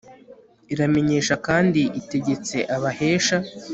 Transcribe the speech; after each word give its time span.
iramenyesha 0.73 1.35
kandi 1.47 1.81
itegetse 1.99 2.57
abahesha 2.75 3.37